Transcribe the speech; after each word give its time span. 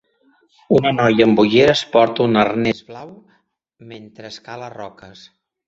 Una 0.77 0.93
noia 0.95 1.27
amb 1.31 1.41
ulleres 1.43 1.83
porta 1.97 2.25
un 2.25 2.41
arnès 2.45 2.81
blau 2.89 3.13
mentre 3.93 4.35
escala 4.35 4.75
roques. 4.81 5.27